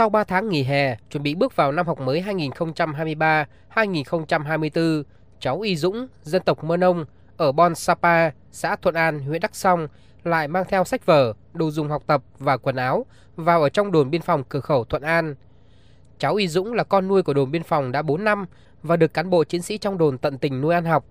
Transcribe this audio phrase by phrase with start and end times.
[0.00, 2.24] Sau 3 tháng nghỉ hè, chuẩn bị bước vào năm học mới
[3.74, 5.02] 2023-2024,
[5.40, 7.04] cháu Y Dũng, dân tộc Mơ Nông,
[7.36, 9.88] ở Bon Sapa, xã Thuận An, huyện Đắk Song,
[10.24, 13.92] lại mang theo sách vở, đồ dùng học tập và quần áo vào ở trong
[13.92, 15.34] đồn biên phòng cửa khẩu Thuận An.
[16.18, 18.46] Cháu Y Dũng là con nuôi của đồn biên phòng đã 4 năm
[18.82, 21.04] và được cán bộ chiến sĩ trong đồn tận tình nuôi ăn học.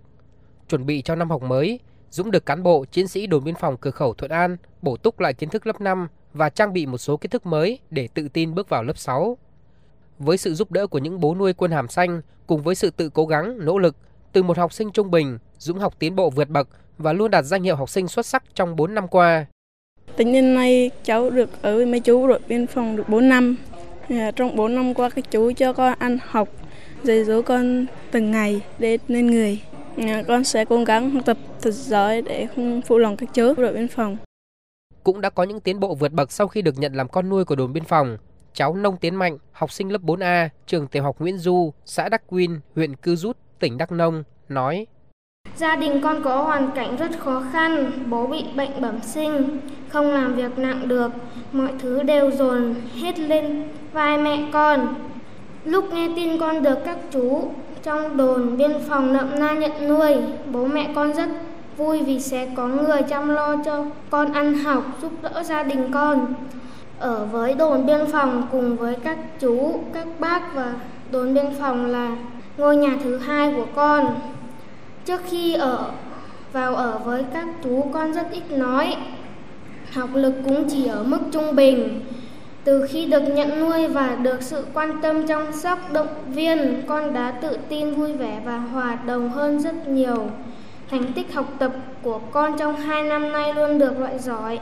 [0.69, 1.79] Chuẩn bị cho năm học mới,
[2.09, 5.19] Dũng được cán bộ chiến sĩ đồn biên phòng cửa khẩu Thuận An bổ túc
[5.19, 8.27] lại kiến thức lớp 5 và trang bị một số kiến thức mới để tự
[8.33, 9.37] tin bước vào lớp 6.
[10.19, 13.09] Với sự giúp đỡ của những bố nuôi quân hàm xanh cùng với sự tự
[13.09, 13.95] cố gắng, nỗ lực,
[14.31, 17.45] từ một học sinh trung bình, Dũng học tiến bộ vượt bậc và luôn đạt
[17.45, 19.45] danh hiệu học sinh xuất sắc trong 4 năm qua.
[20.17, 23.55] Tính đến nay cháu được ở với mấy chú đội biên phòng được 4 năm.
[24.09, 26.49] À, trong 4 năm qua các chú cho con ăn học,
[27.03, 29.61] dạy dỗ con từng ngày để nên người.
[29.97, 33.53] À, con sẽ cố gắng học tập thật giỏi để không phụ lòng các chú
[33.57, 34.17] đội biên phòng.
[35.09, 37.45] Cũng đã có những tiến bộ vượt bậc sau khi được nhận làm con nuôi
[37.45, 38.17] của đồn biên phòng.
[38.53, 42.27] Cháu Nông Tiến Mạnh, học sinh lớp 4A, trường tiểu học Nguyễn Du, xã Đắc
[42.27, 44.87] Quyên, huyện Cư Rút, tỉnh Đắk Nông, nói
[45.55, 50.11] Gia đình con có hoàn cảnh rất khó khăn, bố bị bệnh bẩm sinh, không
[50.11, 51.11] làm việc nặng được,
[51.51, 54.95] mọi thứ đều dồn hết lên vai mẹ con.
[55.63, 57.51] Lúc nghe tin con được các chú
[57.83, 60.15] trong đồn biên phòng Nậm Na nhận nuôi,
[60.51, 61.29] bố mẹ con rất
[61.79, 65.91] vui vì sẽ có người chăm lo cho con ăn học, giúp đỡ gia đình
[65.93, 66.33] con.
[66.99, 70.73] Ở với đồn biên phòng cùng với các chú, các bác và
[71.11, 72.15] đồn biên phòng là
[72.57, 74.19] ngôi nhà thứ hai của con.
[75.05, 75.91] Trước khi ở
[76.53, 78.95] vào ở với các chú con rất ít nói.
[79.93, 82.01] Học lực cũng chỉ ở mức trung bình.
[82.63, 87.13] Từ khi được nhận nuôi và được sự quan tâm chăm sóc động viên, con
[87.13, 90.29] đã tự tin vui vẻ và hòa đồng hơn rất nhiều.
[90.89, 91.71] Thành tích học tập
[92.03, 94.59] của con trong 2 năm nay luôn được loại giỏi.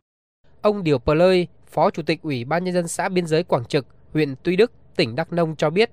[0.61, 3.65] Ông Điều Pờ Lơi, Phó Chủ tịch Ủy ban Nhân dân xã Biên giới Quảng
[3.65, 5.91] Trực, huyện Tuy Đức, tỉnh Đắk Nông cho biết,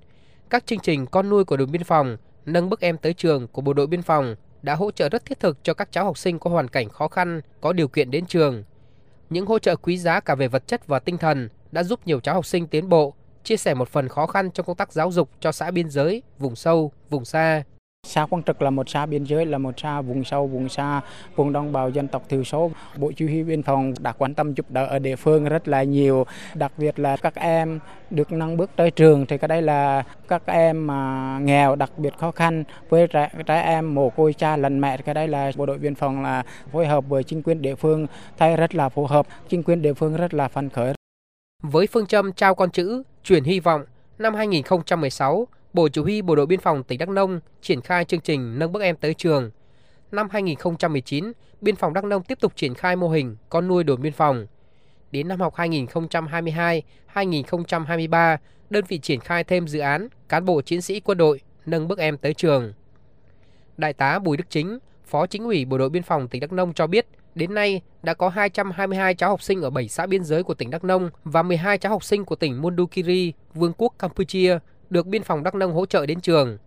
[0.51, 3.63] các chương trình con nuôi của đồn biên phòng, nâng bước em tới trường của
[3.63, 6.39] bộ đội biên phòng đã hỗ trợ rất thiết thực cho các cháu học sinh
[6.39, 8.65] có hoàn cảnh khó khăn, có điều kiện đến trường.
[9.31, 12.21] Những hỗ trợ quý giá cả về vật chất và tinh thần đã giúp nhiều
[12.21, 13.15] cháu học sinh tiến bộ,
[13.45, 16.23] chia sẻ một phần khó khăn trong công tác giáo dục cho xã biên giới,
[16.39, 17.63] vùng sâu, vùng xa.
[18.05, 21.01] Xã Quang Trực là một xã biên giới, là một xã vùng sâu, vùng xa,
[21.37, 22.71] vùng đồng bào dân tộc thiểu số.
[22.97, 25.83] Bộ Chỉ huy biên phòng đã quan tâm giúp đỡ ở địa phương rất là
[25.83, 30.03] nhiều, đặc biệt là các em được nâng bước tới trường thì cái đây là
[30.29, 34.57] các em mà nghèo đặc biệt khó khăn với trẻ, trẻ em mồ côi cha
[34.57, 37.63] lần mẹ cái đây là bộ đội biên phòng là phối hợp với chính quyền
[37.63, 38.07] địa phương
[38.37, 40.95] thay rất là phù hợp, chính quyền địa phương rất là phấn khởi.
[41.63, 43.85] Với phương châm trao con chữ, truyền hy vọng,
[44.19, 48.21] năm 2016, Bộ Chỉ huy Bộ đội Biên phòng tỉnh Đắk Nông triển khai chương
[48.21, 49.51] trình nâng bước em tới trường.
[50.13, 54.03] Năm 2019, Biên phòng Đắk Nông tiếp tục triển khai mô hình con nuôi đồn
[54.03, 54.47] biên phòng.
[55.11, 58.37] Đến năm học 2022-2023,
[58.71, 61.99] đơn vị triển khai thêm dự án cán bộ chiến sĩ quân đội nâng bước
[61.99, 62.73] em tới trường.
[63.77, 66.75] Đại tá Bùi Đức Chính, Phó Chính ủy Bộ đội Biên phòng tỉnh Đắk Nông
[66.75, 70.43] cho biết, đến nay đã có 222 cháu học sinh ở 7 xã biên giới
[70.43, 74.59] của tỉnh Đắk Nông và 12 cháu học sinh của tỉnh Mondulkiri, Vương quốc Campuchia
[74.91, 76.59] được biên phòng Đắk Nông hỗ trợ đến trường.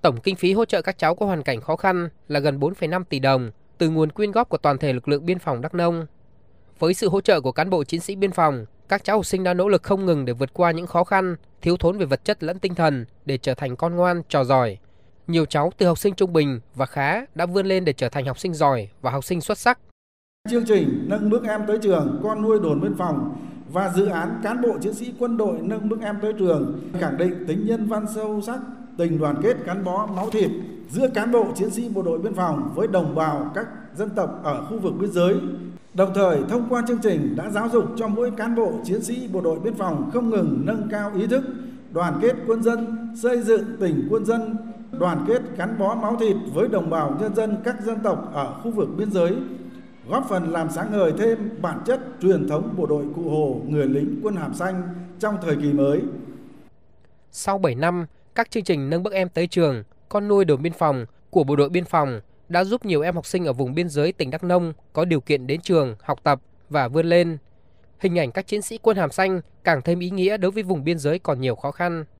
[0.00, 3.04] Tổng kinh phí hỗ trợ các cháu có hoàn cảnh khó khăn là gần 4,5
[3.04, 6.06] tỷ đồng từ nguồn quyên góp của toàn thể lực lượng biên phòng Đắk Nông.
[6.78, 9.44] Với sự hỗ trợ của cán bộ chiến sĩ biên phòng, các cháu học sinh
[9.44, 12.24] đã nỗ lực không ngừng để vượt qua những khó khăn, thiếu thốn về vật
[12.24, 14.78] chất lẫn tinh thần để trở thành con ngoan, trò giỏi.
[15.26, 18.26] Nhiều cháu từ học sinh trung bình và khá đã vươn lên để trở thành
[18.26, 19.78] học sinh giỏi và học sinh xuất sắc.
[20.50, 23.36] Chương trình nâng bước em tới trường, con nuôi đồn biên phòng
[23.72, 27.16] và dự án cán bộ chiến sĩ quân đội nâng bước em tới trường khẳng
[27.18, 28.60] định tính nhân văn sâu sắc,
[28.96, 30.50] tình đoàn kết gắn bó máu thịt
[30.90, 33.66] giữa cán bộ chiến sĩ bộ đội biên phòng với đồng bào các
[33.96, 35.34] dân tộc ở khu vực biên giới.
[35.94, 39.28] Đồng thời, thông qua chương trình đã giáo dục cho mỗi cán bộ chiến sĩ
[39.32, 41.44] bộ đội biên phòng không ngừng nâng cao ý thức
[41.92, 44.56] đoàn kết quân dân, xây dựng tình quân dân,
[44.98, 48.54] đoàn kết gắn bó máu thịt với đồng bào nhân dân các dân tộc ở
[48.62, 49.36] khu vực biên giới
[50.08, 53.86] góp phần làm sáng ngời thêm bản chất truyền thống bộ đội cụ Hồ người
[53.86, 54.82] lính quân hàm xanh
[55.18, 56.00] trong thời kỳ mới.
[57.32, 60.72] Sau 7 năm, các chương trình nâng bước em tới trường, con nuôi đồn biên
[60.72, 63.88] phòng của bộ đội biên phòng đã giúp nhiều em học sinh ở vùng biên
[63.88, 66.40] giới tỉnh Đắk Nông có điều kiện đến trường, học tập
[66.70, 67.38] và vươn lên.
[67.98, 70.84] Hình ảnh các chiến sĩ quân hàm xanh càng thêm ý nghĩa đối với vùng
[70.84, 72.04] biên giới còn nhiều khó khăn.